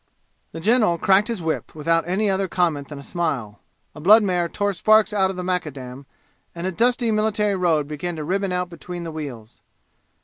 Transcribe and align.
The 0.51 0.59
general 0.59 0.97
cracked 0.97 1.27
his 1.27 1.43
whip 1.43 1.75
without 1.75 2.07
any 2.07 2.27
other 2.27 2.47
comment 2.47 2.87
than 2.87 2.97
a 2.97 3.03
smile. 3.03 3.59
A 3.93 3.99
blood 3.99 4.23
mare 4.23 4.49
tore 4.49 4.73
sparks 4.73 5.13
out 5.13 5.29
of 5.29 5.35
the 5.35 5.43
macadam, 5.43 6.07
and 6.55 6.65
a 6.65 6.71
dusty 6.71 7.11
military 7.11 7.53
road 7.55 7.87
began 7.87 8.15
to 8.15 8.23
ribbon 8.23 8.51
out 8.51 8.67
between 8.71 9.03
the 9.03 9.11
wheels. 9.11 9.61